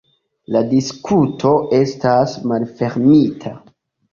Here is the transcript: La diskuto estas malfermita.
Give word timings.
La 0.55 0.61
diskuto 0.71 1.51
estas 1.81 2.35
malfermita. 2.53 3.57